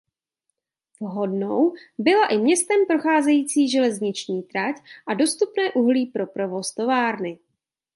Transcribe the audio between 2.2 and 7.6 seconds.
i městem procházející železniční trať a dostupné uhlí pro provoz továrny.